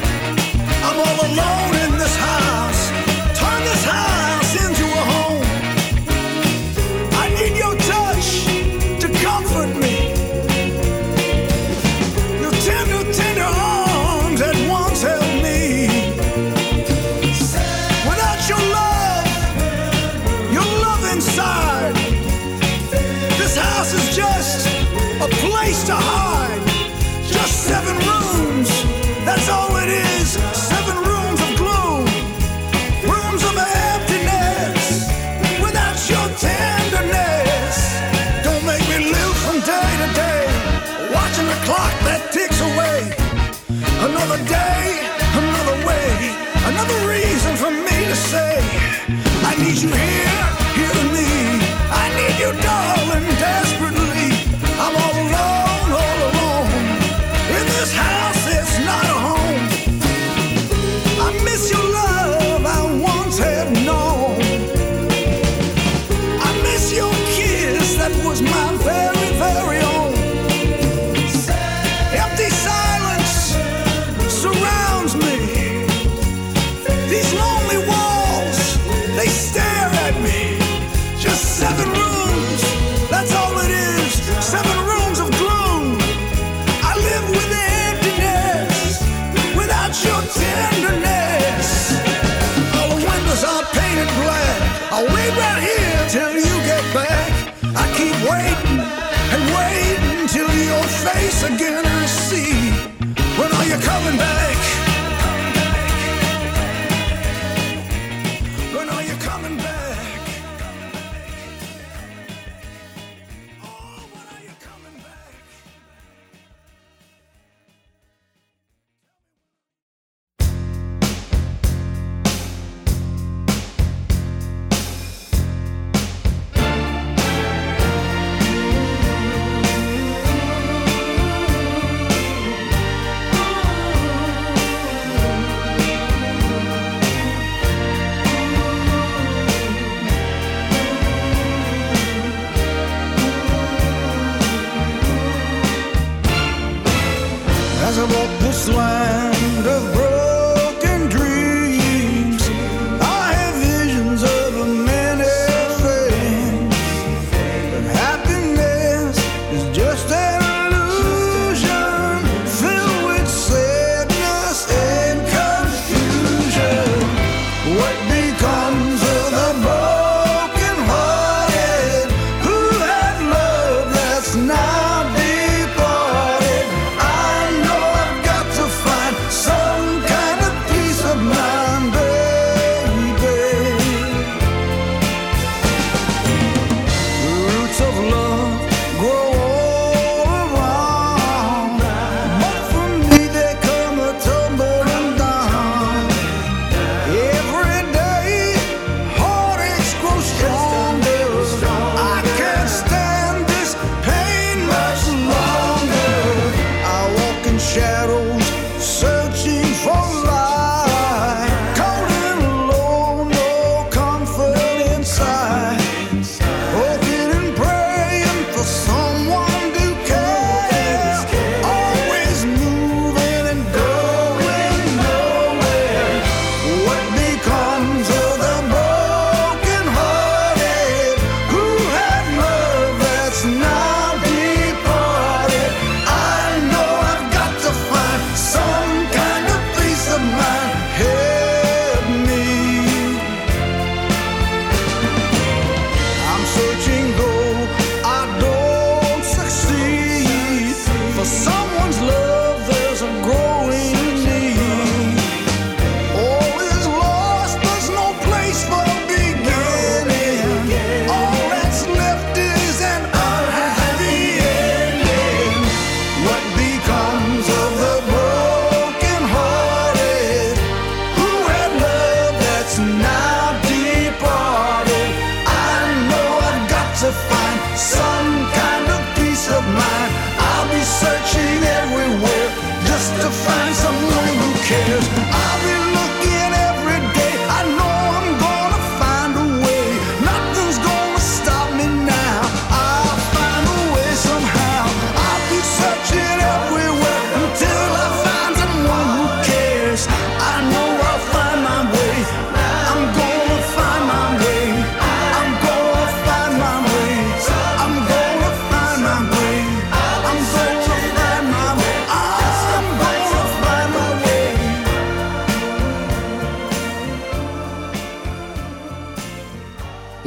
I'm 0.83 0.99
all 0.99 1.19
alone 1.31 1.74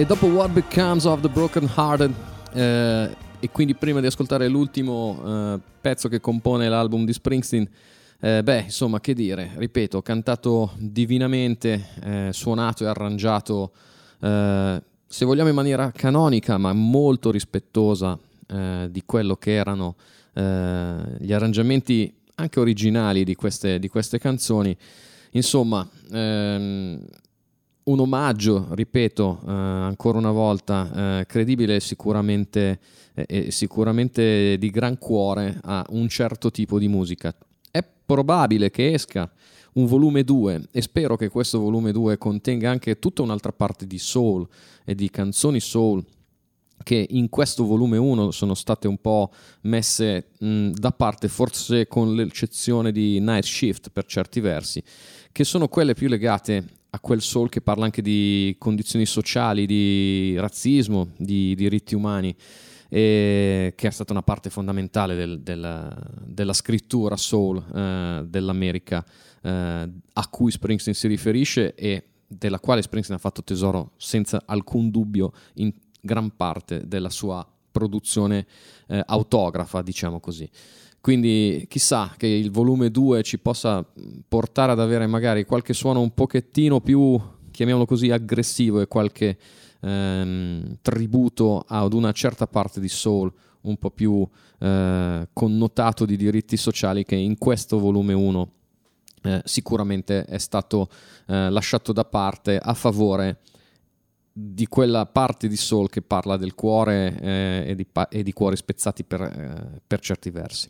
dopo 0.07 0.27
What 0.27 0.51
Becomes 0.51 1.03
of 1.03 1.19
the 1.19 1.27
Broken 1.27 1.69
Hearted, 1.75 2.13
eh, 2.53 3.13
e 3.41 3.49
quindi 3.51 3.75
prima 3.75 3.99
di 3.99 4.05
ascoltare 4.05 4.47
l'ultimo 4.47 5.21
eh, 5.25 5.59
pezzo 5.81 6.07
che 6.07 6.21
compone 6.21 6.69
l'album 6.69 7.03
di 7.03 7.11
Springsteen, 7.11 7.69
eh, 8.21 8.41
beh, 8.41 8.61
insomma, 8.61 9.01
che 9.01 9.13
dire, 9.13 9.51
ripeto, 9.57 10.01
cantato 10.01 10.71
divinamente, 10.77 11.89
eh, 12.01 12.29
suonato 12.31 12.85
e 12.85 12.87
arrangiato, 12.87 13.73
eh, 14.21 14.81
se 15.05 15.25
vogliamo 15.25 15.49
in 15.49 15.55
maniera 15.55 15.91
canonica, 15.91 16.57
ma 16.57 16.71
molto 16.71 17.29
rispettosa 17.29 18.17
eh, 18.47 18.87
di 18.89 19.03
quello 19.05 19.35
che 19.35 19.51
erano 19.51 19.95
gli 20.37 21.33
arrangiamenti 21.33 22.13
anche 22.35 22.59
originali 22.59 23.23
di 23.23 23.33
queste, 23.33 23.79
di 23.79 23.87
queste 23.87 24.19
canzoni. 24.19 24.77
Insomma, 25.31 25.89
ehm, 26.11 26.99
un 27.88 27.99
omaggio, 27.99 28.67
ripeto 28.71 29.39
eh, 29.45 29.51
ancora 29.51 30.17
una 30.17 30.31
volta, 30.31 31.19
eh, 31.19 31.25
credibile 31.25 31.75
e 31.75 31.79
sicuramente, 31.79 32.79
eh, 33.13 33.51
sicuramente 33.51 34.57
di 34.57 34.69
gran 34.69 34.97
cuore 34.97 35.59
a 35.63 35.85
un 35.89 36.07
certo 36.07 36.51
tipo 36.51 36.79
di 36.79 36.88
musica. 36.88 37.33
È 37.71 37.83
probabile 38.05 38.69
che 38.69 38.93
esca 38.93 39.29
un 39.73 39.85
volume 39.85 40.23
2 40.23 40.69
e 40.71 40.81
spero 40.81 41.15
che 41.15 41.29
questo 41.29 41.59
volume 41.59 41.91
2 41.91 42.17
contenga 42.17 42.69
anche 42.69 42.99
tutta 42.99 43.21
un'altra 43.21 43.51
parte 43.51 43.85
di 43.85 43.99
soul 43.99 44.47
e 44.83 44.95
di 44.95 45.09
canzoni 45.09 45.59
soul 45.59 46.03
che 46.83 47.05
in 47.09 47.29
questo 47.29 47.65
volume 47.65 47.97
1 47.97 48.31
sono 48.31 48.53
state 48.53 48.88
un 48.88 48.97
po' 48.97 49.31
messe 49.61 50.29
mh, 50.38 50.71
da 50.71 50.91
parte, 50.91 51.27
forse 51.27 51.88
con 51.88 52.15
l'eccezione 52.15 52.91
di 52.91 53.19
Night 53.19 53.43
Shift 53.43 53.89
per 53.91 54.05
certi 54.05 54.39
versi, 54.39 54.83
che 55.31 55.43
sono 55.43 55.67
quelle 55.67 55.93
più 55.93 56.07
legate 56.07 56.76
a 56.97 56.99
quel 56.99 57.21
soul 57.21 57.47
che 57.49 57.61
parla 57.61 57.85
anche 57.85 58.01
di 58.01 58.55
condizioni 58.57 59.05
sociali, 59.05 59.67
di 59.67 60.35
razzismo, 60.37 61.11
di 61.17 61.53
diritti 61.55 61.93
umani, 61.93 62.35
che 62.89 63.73
è 63.75 63.89
stata 63.89 64.13
una 64.13 64.23
parte 64.23 64.49
fondamentale 64.49 65.13
del- 65.13 65.41
della, 65.41 65.95
della 66.23 66.53
scrittura 66.53 67.17
soul 67.17 67.57
eh, 67.57 68.23
dell'America 68.25 69.05
eh, 69.41 69.49
a 70.13 70.27
cui 70.29 70.51
Springsteen 70.51 70.95
si 70.95 71.07
riferisce 71.07 71.75
e 71.75 72.03
della 72.25 72.59
quale 72.59 72.81
Springsteen 72.81 73.17
ha 73.17 73.21
fatto 73.21 73.43
tesoro 73.43 73.91
senza 73.97 74.41
alcun 74.45 74.89
dubbio 74.89 75.33
in 75.55 75.71
gran 76.01 76.35
parte 76.35 76.87
della 76.87 77.09
sua 77.09 77.45
produzione 77.71 78.47
eh, 78.87 79.03
autografa, 79.05 79.81
diciamo 79.81 80.19
così. 80.19 80.49
Quindi 81.07 81.67
chissà 81.69 82.15
che 82.17 82.27
il 82.27 82.51
volume 82.51 82.91
2 82.91 83.23
ci 83.23 83.39
possa 83.39 83.81
portare 84.27 84.73
ad 84.73 84.79
avere 84.81 85.07
magari 85.07 85.45
qualche 85.45 85.73
suono 85.73 86.01
un 86.01 86.13
pochettino 86.13 86.81
più, 86.81 87.17
chiamiamolo 87.49 87.85
così, 87.85 88.11
aggressivo 88.11 88.81
e 88.81 88.87
qualche 88.87 89.37
ehm, 89.79 90.79
tributo 90.81 91.63
ad 91.65 91.93
una 91.93 92.11
certa 92.11 92.45
parte 92.45 92.81
di 92.81 92.89
soul 92.89 93.31
un 93.61 93.77
po' 93.77 93.89
più 93.89 94.27
eh, 94.59 95.29
connotato 95.31 96.03
di 96.03 96.17
diritti 96.17 96.57
sociali 96.57 97.05
che 97.05 97.15
in 97.15 97.37
questo 97.37 97.79
volume 97.79 98.11
1 98.11 98.51
eh, 99.23 99.41
sicuramente 99.45 100.25
è 100.25 100.37
stato 100.39 100.89
eh, 101.27 101.49
lasciato 101.49 101.93
da 101.93 102.03
parte 102.03 102.57
a 102.57 102.73
favore 102.73 103.39
di 104.39 104.67
quella 104.67 105.07
parte 105.07 105.47
di 105.47 105.57
soul 105.57 105.89
che 105.89 106.03
parla 106.03 106.38
del 106.38 106.53
cuore 106.53 107.17
eh, 107.19 107.63
e, 107.69 107.75
di 107.75 107.85
pa- 107.85 108.07
e 108.07 108.21
di 108.21 108.31
cuori 108.33 108.55
spezzati 108.55 109.03
per, 109.03 109.21
eh, 109.21 109.81
per 109.88 109.99
certi 109.99 110.29
versi. 110.29 110.69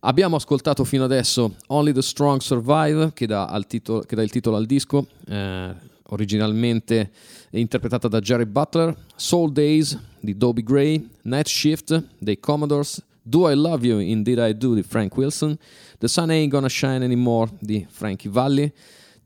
Abbiamo 0.00 0.36
ascoltato 0.36 0.82
fino 0.84 1.04
adesso 1.04 1.56
Only 1.66 1.92
the 1.92 2.00
Strong 2.00 2.40
Survive, 2.40 3.12
che 3.12 3.26
dà, 3.26 3.62
titolo- 3.66 4.00
che 4.00 4.16
dà 4.16 4.22
il 4.22 4.30
titolo 4.30 4.56
al 4.56 4.64
disco, 4.64 5.08
eh, 5.26 5.74
originalmente 6.04 7.10
interpretata 7.50 8.08
da 8.08 8.20
Jerry 8.20 8.46
Butler, 8.46 8.96
Soul 9.14 9.52
Days 9.52 9.98
di 10.18 10.34
Dobie 10.34 10.64
Gray, 10.64 11.06
Night 11.22 11.48
Shift 11.48 12.02
dei 12.16 12.40
Commodores, 12.40 13.04
Do 13.20 13.50
I 13.50 13.54
Love 13.54 13.86
You, 13.86 13.98
Indeed 13.98 14.38
I 14.38 14.56
Do 14.56 14.72
di 14.72 14.82
Frank 14.82 15.14
Wilson, 15.14 15.54
The 15.98 16.08
Sun 16.08 16.30
Ain't 16.30 16.50
Gonna 16.50 16.70
Shine 16.70 17.04
Anymore 17.04 17.50
di 17.58 17.84
Frankie 17.90 18.30
Valli, 18.30 18.72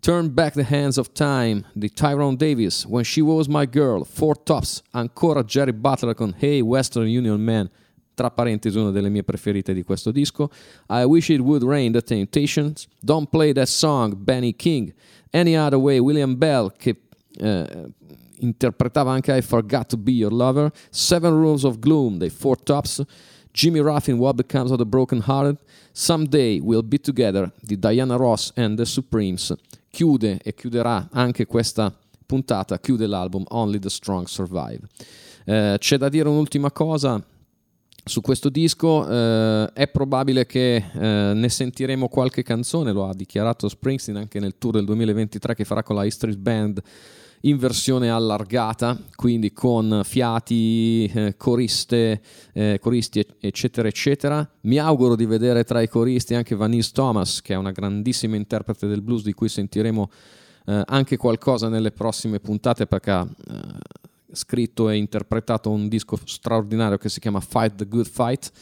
Turn 0.00 0.32
Back 0.32 0.54
the 0.54 0.64
Hands 0.64 0.96
of 0.96 1.12
Time 1.12 1.62
di 1.74 1.90
Tyrone 1.90 2.34
Davis, 2.34 2.86
When 2.86 3.04
She 3.04 3.20
Was 3.20 3.48
My 3.48 3.66
Girl, 3.66 4.02
Four 4.02 4.42
Tops, 4.42 4.82
ancora 4.92 5.44
Jerry 5.44 5.74
Butler 5.74 6.14
con 6.14 6.34
Hey 6.38 6.62
Western 6.62 7.06
Union 7.06 7.38
Man, 7.38 7.68
tra 8.14 8.30
parentesi 8.30 8.78
una 8.78 8.92
delle 8.92 9.10
mie 9.10 9.24
preferite 9.24 9.74
di 9.74 9.82
questo 9.82 10.10
disco, 10.10 10.48
I 10.88 11.04
Wish 11.04 11.28
It 11.28 11.40
Would 11.40 11.64
Rain 11.64 11.92
The 11.92 12.00
Temptations, 12.00 12.86
Don't 12.98 13.28
Play 13.28 13.52
That 13.52 13.66
Song, 13.66 14.14
Benny 14.14 14.56
King, 14.56 14.94
Any 15.32 15.54
Other 15.54 15.78
Way, 15.78 15.98
William 15.98 16.34
Bell, 16.34 16.72
che 16.78 17.02
eh, 17.36 17.92
interpretava 18.38 19.12
anche 19.12 19.36
I 19.36 19.42
Forgot 19.42 19.88
to 19.88 19.98
Be 19.98 20.12
Your 20.12 20.32
Lover, 20.32 20.72
Seven 20.88 21.32
Rooms 21.32 21.64
of 21.64 21.78
Gloom 21.78 22.16
dei 22.16 22.30
Four 22.30 22.62
Tops, 22.62 23.02
Jimmy 23.52 23.80
Ruffin 23.80 24.16
What 24.16 24.36
Becomes 24.36 24.70
of 24.70 24.78
the 24.78 24.86
Broken 24.86 25.24
Hearted, 25.26 25.58
Someday 25.92 26.58
We'll 26.58 26.82
Be 26.82 26.98
Together 26.98 27.52
di 27.60 27.78
Diana 27.78 28.16
Ross 28.16 28.50
and 28.56 28.78
the 28.78 28.86
Supremes. 28.86 29.52
Chiude 29.90 30.40
e 30.42 30.54
chiuderà 30.54 31.08
anche 31.12 31.46
questa 31.46 31.92
puntata, 32.24 32.78
chiude 32.78 33.06
l'album 33.06 33.44
Only 33.48 33.78
the 33.78 33.90
Strong 33.90 34.26
Survive. 34.26 34.80
Eh, 35.44 35.76
c'è 35.78 35.96
da 35.96 36.08
dire 36.08 36.28
un'ultima 36.28 36.70
cosa 36.70 37.22
su 38.04 38.20
questo 38.20 38.48
disco 38.48 39.06
eh, 39.08 39.70
è 39.72 39.88
probabile 39.88 40.46
che 40.46 40.76
eh, 40.76 41.32
ne 41.34 41.48
sentiremo 41.48 42.08
qualche 42.08 42.42
canzone, 42.42 42.92
lo 42.92 43.06
ha 43.06 43.14
dichiarato 43.14 43.68
Springsteen 43.68 44.16
anche 44.16 44.40
nel 44.40 44.56
tour 44.58 44.74
del 44.74 44.84
2023 44.84 45.54
che 45.54 45.64
farà 45.64 45.82
con 45.82 45.96
la 45.96 46.04
History 46.04 46.36
Band 46.36 46.82
in 47.42 47.56
versione 47.56 48.10
allargata, 48.10 48.98
quindi 49.14 49.52
con 49.52 50.02
fiati, 50.04 51.06
eh, 51.06 51.36
coriste, 51.36 52.20
eh, 52.52 52.78
coristi, 52.80 53.24
eccetera, 53.40 53.88
eccetera. 53.88 54.48
Mi 54.62 54.78
auguro 54.78 55.16
di 55.16 55.24
vedere 55.24 55.64
tra 55.64 55.80
i 55.80 55.88
coristi 55.88 56.34
anche 56.34 56.54
Vanessa 56.54 56.90
Thomas, 56.92 57.40
che 57.40 57.54
è 57.54 57.56
una 57.56 57.70
grandissima 57.70 58.36
interprete 58.36 58.86
del 58.86 59.00
blues, 59.00 59.22
di 59.22 59.32
cui 59.32 59.48
sentiremo 59.48 60.10
eh, 60.66 60.82
anche 60.86 61.16
qualcosa 61.16 61.68
nelle 61.68 61.92
prossime 61.92 62.40
puntate, 62.40 62.86
perché 62.86 63.10
ha 63.10 63.26
eh, 63.26 63.56
scritto 64.32 64.88
e 64.90 64.96
interpretato 64.96 65.70
un 65.70 65.88
disco 65.88 66.18
straordinario 66.24 66.98
che 66.98 67.08
si 67.08 67.20
chiama 67.20 67.40
Fight 67.40 67.76
the 67.76 67.86
Good 67.86 68.06
Fight 68.06 68.52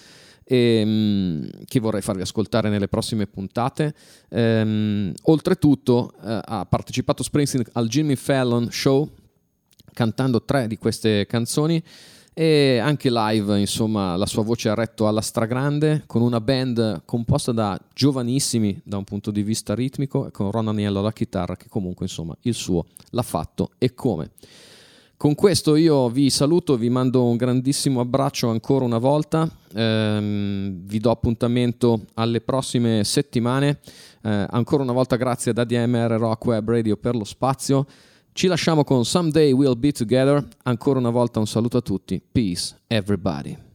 e, 0.50 0.56
ehm, 0.56 1.50
che 1.66 1.78
vorrei 1.78 2.00
farvi 2.00 2.22
ascoltare 2.22 2.70
nelle 2.70 2.88
prossime 2.88 3.26
puntate. 3.26 3.94
Ehm, 4.30 5.12
oltretutto 5.24 6.12
eh, 6.24 6.40
ha 6.42 6.64
partecipato 6.64 7.22
Springsteen 7.22 7.66
al 7.72 7.88
Jimmy 7.88 8.16
Fallon 8.16 8.70
Show 8.70 9.10
cantando 9.92 10.42
tre 10.42 10.66
di 10.66 10.78
queste 10.78 11.26
canzoni 11.26 11.82
e 12.32 12.78
anche 12.78 13.10
live, 13.10 13.58
insomma, 13.58 14.14
la 14.14 14.26
sua 14.26 14.44
voce 14.44 14.68
ha 14.68 14.74
retto 14.74 15.08
alla 15.08 15.20
stragrande 15.20 16.04
con 16.06 16.22
una 16.22 16.40
band 16.40 17.02
composta 17.04 17.50
da 17.50 17.76
giovanissimi 17.92 18.80
da 18.84 18.96
un 18.96 19.02
punto 19.02 19.32
di 19.32 19.42
vista 19.42 19.74
ritmico 19.74 20.28
e 20.28 20.30
con 20.30 20.52
Ron 20.52 20.68
Aniello 20.68 21.00
alla 21.00 21.12
chitarra 21.12 21.56
che 21.56 21.66
comunque, 21.68 22.06
insomma, 22.06 22.36
il 22.42 22.54
suo 22.54 22.86
l'ha 23.10 23.22
fatto 23.22 23.72
e 23.76 23.92
come. 23.92 24.30
Con 25.18 25.34
questo 25.34 25.74
io 25.74 26.08
vi 26.08 26.30
saluto, 26.30 26.76
vi 26.76 26.90
mando 26.90 27.24
un 27.24 27.36
grandissimo 27.36 27.98
abbraccio 27.98 28.50
ancora 28.50 28.84
una 28.84 28.98
volta, 28.98 29.50
ehm, 29.74 30.82
vi 30.84 31.00
do 31.00 31.10
appuntamento 31.10 32.04
alle 32.14 32.40
prossime 32.40 33.02
settimane, 33.02 33.80
eh, 34.22 34.46
ancora 34.48 34.84
una 34.84 34.92
volta 34.92 35.16
grazie 35.16 35.50
ad 35.50 35.58
ADMR 35.58 36.12
Rock 36.20 36.44
Web 36.44 36.70
Radio 36.70 36.96
per 36.96 37.16
lo 37.16 37.24
spazio, 37.24 37.84
ci 38.30 38.46
lasciamo 38.46 38.84
con 38.84 39.04
Someday 39.04 39.50
We'll 39.50 39.76
Be 39.76 39.90
Together, 39.90 40.46
ancora 40.62 41.00
una 41.00 41.10
volta 41.10 41.40
un 41.40 41.48
saluto 41.48 41.78
a 41.78 41.82
tutti, 41.82 42.22
peace 42.30 42.76
everybody. 42.86 43.67